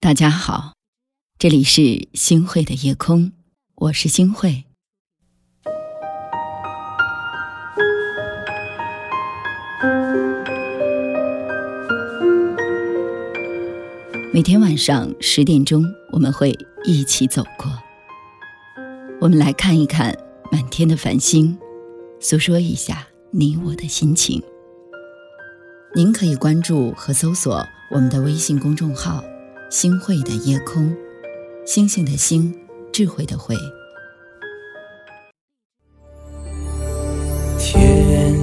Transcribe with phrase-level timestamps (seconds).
[0.00, 0.74] 大家好，
[1.40, 3.32] 这里是星慧的夜空，
[3.74, 4.62] 我是星慧。
[14.32, 17.68] 每天晚上十点钟，我们会一起走过。
[19.20, 20.16] 我们来看一看
[20.52, 21.58] 满天的繁星，
[22.20, 24.40] 诉说一下你我的心情。
[25.96, 29.24] 您可以关注和搜索我们的微信公众号。
[29.70, 30.96] 星慧的夜空，
[31.66, 32.54] 星星的星，
[32.90, 33.54] 智慧的慧。
[37.58, 38.34] 天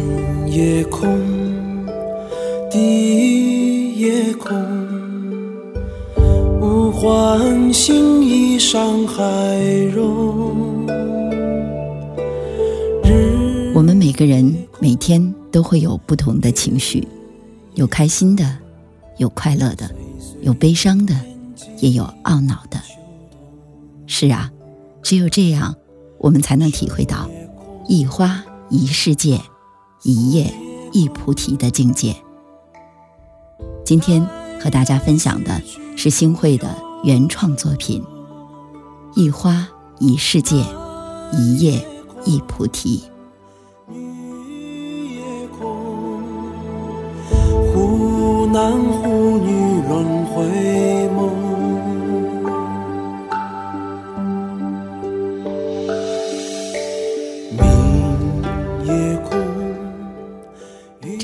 [0.48, 1.10] 也空，
[2.70, 4.56] 地也空，
[6.62, 9.24] 物换星移上海
[9.96, 10.86] 容。
[13.74, 17.08] 我们每个人每天都会有不同的情绪，
[17.74, 18.60] 有开心的，
[19.18, 19.90] 有快乐的。
[20.46, 21.16] 有悲伤的，
[21.80, 22.80] 也有懊恼的。
[24.06, 24.52] 是啊，
[25.02, 25.76] 只有这样，
[26.20, 27.28] 我们才能体会到
[27.88, 29.42] 一花一世界，
[30.04, 30.54] 一叶
[30.92, 32.16] 一菩提的境界。
[33.84, 34.24] 今天
[34.62, 35.60] 和大家分享的
[35.98, 38.04] 是星慧的原创作品
[39.20, 40.64] 《一花一世界，
[41.34, 41.84] 一叶
[42.24, 43.04] 一菩提》。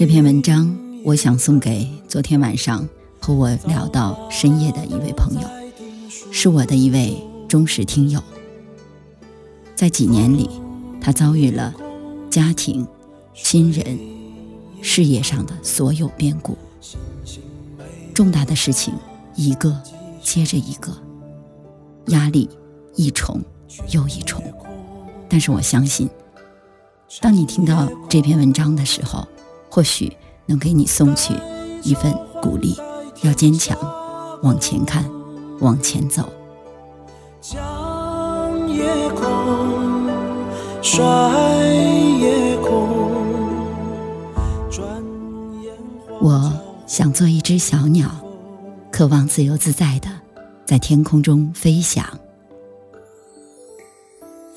[0.02, 5.48] 这篇文章，我想送给昨天晚上和我聊到深夜的一位朋友，
[6.32, 8.20] 是我的一位忠实听友。
[9.76, 10.50] 在几年里，
[11.00, 11.72] 他遭遇了
[12.32, 12.88] 家庭、
[13.36, 14.00] 亲人。
[14.82, 16.58] 事业上的所有变故，
[18.12, 18.96] 重大的事情
[19.36, 19.80] 一个
[20.24, 20.92] 接着一个，
[22.08, 22.50] 压力
[22.96, 23.40] 一重
[23.92, 24.44] 又一重。
[25.30, 26.10] 但是我相信，
[27.20, 29.28] 当你听到这篇文章的时候，
[29.71, 30.11] 或许
[30.48, 31.33] 能给你送去
[31.82, 32.76] 一份鼓励，
[33.21, 33.77] 要坚强，
[34.43, 35.09] 往前看，
[35.61, 36.30] 往前走。
[46.20, 46.54] 我
[46.86, 48.11] 想做一只小鸟，
[48.92, 50.10] 渴望自由自在的
[50.65, 52.05] 在天空中飞翔。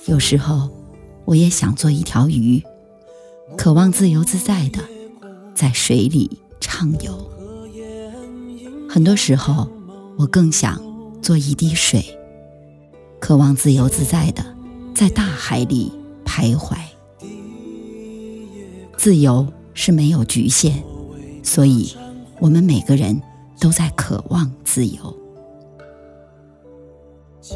[0.07, 0.69] 有时候，
[1.25, 2.61] 我也想做一条鱼，
[3.57, 4.81] 渴望自由自在的
[5.55, 7.31] 在水里畅游。
[8.89, 9.69] 很多时候，
[10.19, 10.81] 我更想
[11.23, 12.05] 做一滴水，
[13.21, 14.45] 渴望自由自在的
[14.95, 15.93] 在大海里
[16.25, 16.77] 徘徊。
[18.97, 20.83] 自由是没有局限。
[21.43, 21.95] 所以，
[22.41, 23.21] 我们每个人
[23.61, 25.17] 都在渴望自由。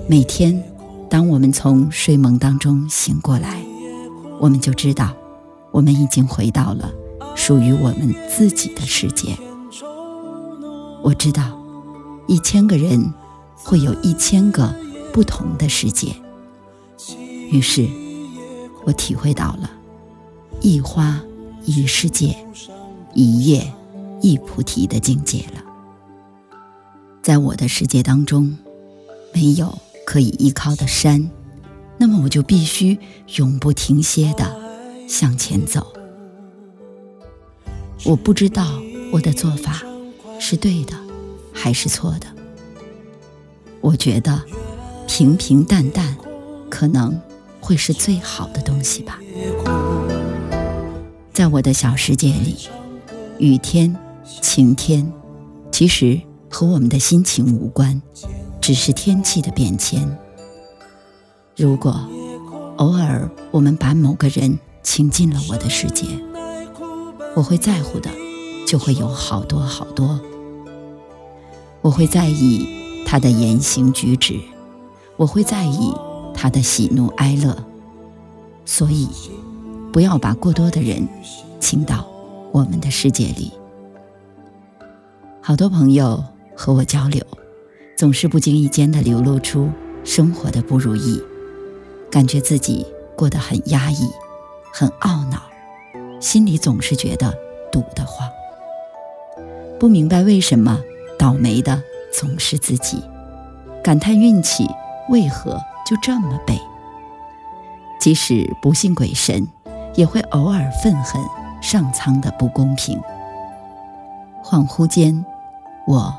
[0.07, 0.63] 每天，
[1.09, 3.65] 当我们从睡梦当中醒过来，
[4.39, 5.17] 我们就知道，
[5.73, 6.93] 我们已经回到了
[7.49, 9.35] 属于我们自己的世界。
[11.03, 11.59] 我知道，
[12.27, 13.15] 一千个人
[13.57, 14.71] 会有一千个
[15.15, 16.15] 不同的世界。
[17.51, 17.89] 于是，
[18.85, 19.71] 我体会到了
[20.61, 21.19] 一花
[21.65, 22.37] 一世界，
[23.15, 23.73] 一叶。
[24.21, 25.63] 一菩提的境界了。
[27.23, 28.59] 在我的世界当中，
[29.33, 31.31] 没有可以依靠的山，
[31.97, 32.99] 那么我就必须
[33.37, 34.55] 永不停歇的
[35.09, 35.87] 向前走。
[38.05, 38.67] 我不知道
[39.13, 39.83] 我的做法
[40.39, 40.95] 是对的
[41.53, 42.27] 还是错的。
[43.81, 44.43] 我觉得
[45.07, 46.17] 平平淡淡
[46.69, 47.21] 可能
[47.61, 49.19] 会是最好的东西吧。
[51.33, 52.69] 在我的小世界里，
[53.39, 53.97] 雨天。
[54.43, 55.11] 晴天，
[55.73, 56.21] 其实
[56.51, 58.03] 和我们的心情无关，
[58.61, 60.19] 只是天气的变迁。
[61.57, 62.07] 如果
[62.77, 66.05] 偶尔我们把某个人请进了我的世界，
[67.35, 68.11] 我会在乎的
[68.67, 70.21] 就会有好多好多。
[71.81, 72.67] 我会在意
[73.07, 74.41] 他的言行举止，
[75.17, 75.95] 我会在意
[76.35, 77.57] 他的喜怒哀乐。
[78.65, 79.09] 所以，
[79.93, 81.09] 不要把过多的人
[81.61, 82.07] 请到
[82.53, 83.53] 我们的世界里。
[85.41, 86.23] 好多朋友
[86.55, 87.25] 和我交流，
[87.97, 89.71] 总是不经意间的流露出
[90.05, 91.23] 生活的不如意，
[92.11, 92.85] 感觉自己
[93.17, 94.07] 过得很压抑，
[94.73, 95.41] 很懊恼，
[96.21, 97.33] 心里总是觉得
[97.71, 98.29] 堵得慌。
[99.79, 100.81] 不明白为什么
[101.19, 101.83] 倒霉的
[102.13, 103.03] 总是自己，
[103.83, 104.69] 感叹运气
[105.09, 106.59] 为何就这么背。
[108.01, 109.47] 即使不信鬼神，
[109.95, 111.23] 也会偶尔愤恨
[111.63, 113.01] 上苍的不公平。
[114.43, 115.25] 恍惚间。
[115.87, 116.15] 我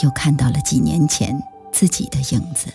[0.00, 1.42] 又看到了几年前
[1.72, 2.68] 自己的影子，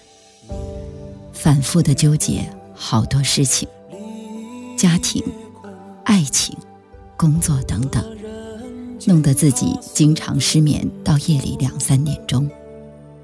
[1.31, 3.65] 反复的纠结好多事情，
[4.77, 5.23] 家庭、
[6.03, 6.55] 爱情、
[7.17, 8.03] 工作等等，
[9.05, 12.49] 弄得自己经常失眠到夜里两三点钟，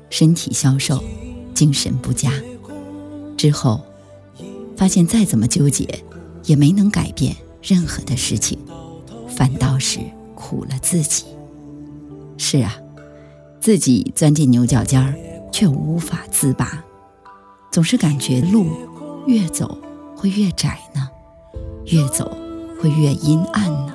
[0.09, 1.03] 身体消瘦，
[1.53, 2.31] 精神不佳。
[3.37, 3.81] 之后
[4.75, 6.03] 发现再怎么纠结，
[6.45, 8.57] 也没能改变任何的事情，
[9.27, 9.99] 反倒是
[10.35, 11.25] 苦了自己。
[12.37, 12.75] 是啊。
[13.61, 15.13] 自己钻进牛角尖儿，
[15.51, 16.81] 却无法自拔，
[17.69, 18.65] 总是感觉路
[19.27, 19.77] 越走
[20.15, 21.09] 会越窄呢，
[21.87, 22.37] 越走
[22.81, 23.93] 会越阴暗呢。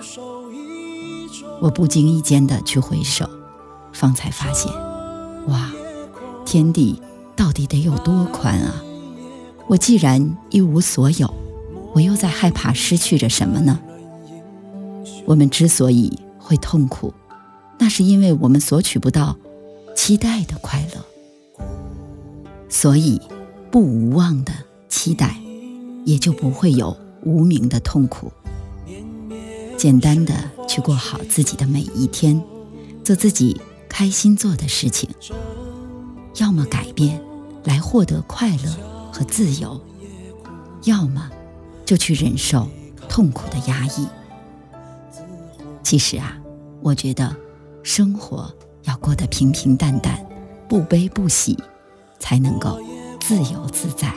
[1.61, 3.29] 我不经意间的去回首，
[3.93, 4.71] 方才发现，
[5.47, 5.73] 哇，
[6.45, 7.01] 天地
[7.35, 8.83] 到底得有多宽啊！
[9.67, 11.33] 我既然一无所有，
[11.95, 13.81] 我又在害怕失去着什么呢？
[15.25, 17.15] 我们之所以会痛苦，
[17.79, 19.37] 那是因为我们索取不到。
[19.97, 21.65] 期待的快乐，
[22.69, 23.21] 所以
[23.71, 24.53] 不无望的
[24.89, 25.37] 期待，
[26.05, 28.33] 也就不会有无名的痛苦。
[29.77, 30.35] 简单的
[30.69, 32.43] 去过好自己的每一天，
[33.05, 35.09] 做自己开心做的事情。
[36.37, 37.21] 要么改变
[37.65, 39.81] 来获得快乐和自由，
[40.85, 41.31] 要么
[41.85, 42.69] 就去忍受
[43.09, 44.07] 痛苦的压抑。
[45.83, 46.37] 其实啊，
[46.81, 47.35] 我觉得
[47.83, 48.53] 生活。
[48.85, 50.23] 要过得平平淡淡，
[50.69, 51.59] 不悲不喜，
[52.19, 52.79] 才能够
[53.19, 54.15] 自由自在，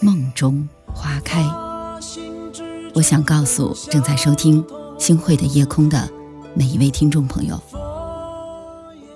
[0.00, 1.44] 梦中花开。
[2.94, 4.62] 我想告诉正在收听
[4.98, 6.08] 《星汇的夜空》的
[6.54, 7.60] 每一位听众朋友，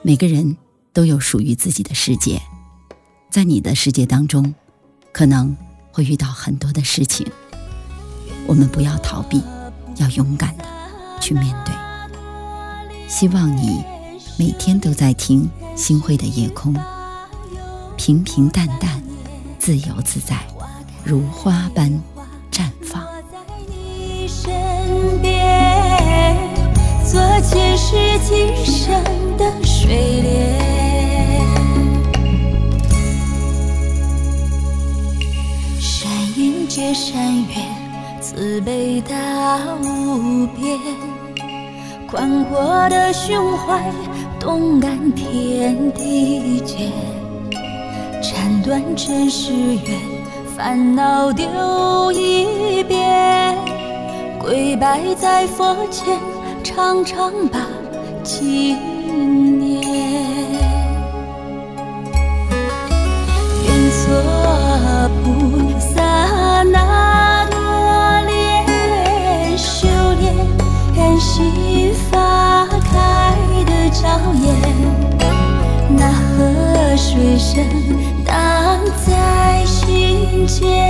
[0.03, 0.57] 每个人
[0.93, 2.43] 都有属于自己的世界，
[3.31, 4.53] 在你的世界当中，
[5.13, 5.57] 可能
[5.93, 7.25] 会遇到很多的事情，
[8.49, 9.41] 我们不要逃避，
[9.99, 10.65] 要勇敢的
[11.21, 11.73] 去面对。
[13.09, 13.85] 希望你。
[14.41, 16.73] 每天都在听星汇的夜空，
[17.97, 19.03] 平平淡淡，
[19.59, 20.47] 自由自在，
[21.05, 21.91] 如花般
[27.11, 29.03] 做前世今生
[29.39, 30.59] 的水莲，
[35.81, 40.79] 山隐结山远，慈悲大无边，
[42.07, 43.83] 宽阔的胸怀。
[44.39, 46.93] 动感天地间，
[48.21, 49.99] 斩断尘世缘，
[50.55, 51.47] 烦恼丢
[52.13, 53.57] 一边，
[54.39, 56.05] 跪拜在佛前，
[56.79, 57.59] 常常把
[58.23, 58.79] 经
[59.59, 59.83] 念。
[63.65, 64.07] 愿做
[65.25, 65.27] 菩
[65.81, 67.59] 萨那朵
[68.29, 69.89] 莲，修
[70.21, 73.35] 炼心法开。
[73.67, 74.09] 的娇
[74.45, 74.47] 艳，
[75.99, 77.61] 那河水声
[78.25, 80.88] 荡在心间，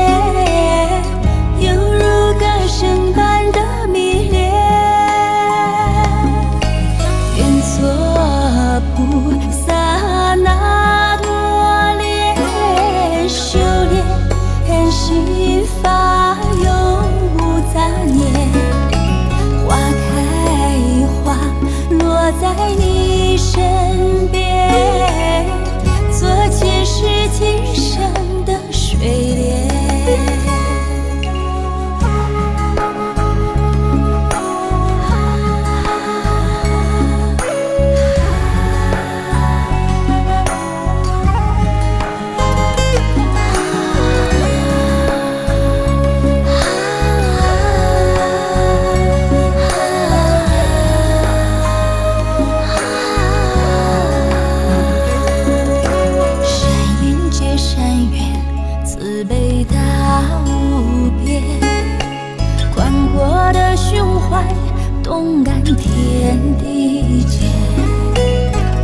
[65.77, 67.51] 天地间，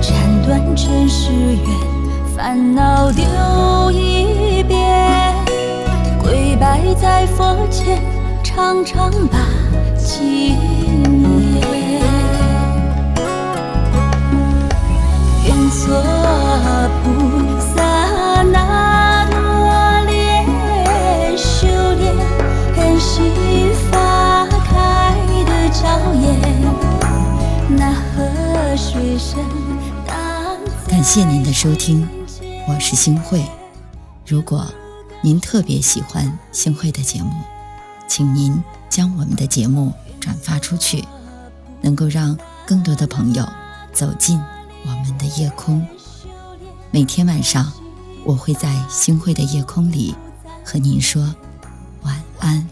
[0.01, 0.13] 斩
[0.45, 1.67] 断尘世缘
[2.37, 3.25] 烦恼丢
[3.91, 5.35] 一边，
[6.23, 8.01] 跪拜在佛前，
[8.43, 9.39] 常常把
[9.97, 10.57] 经
[11.23, 12.03] 念。
[15.47, 15.95] 愿做
[31.15, 32.05] 谢您的收听。
[32.67, 33.47] 我是星慧，
[34.27, 34.67] 如果
[35.23, 37.31] 您特别喜欢星慧的节目，
[38.09, 41.05] 请您将我们的节目转发出去，
[41.81, 43.49] 能够让更多的朋友
[43.93, 44.41] 走进
[44.85, 45.87] 我们的夜空。
[46.91, 47.73] 每天晚上，
[48.25, 50.17] 我会在星慧的夜空里
[50.65, 51.33] 和您说
[52.03, 52.69] 晚安。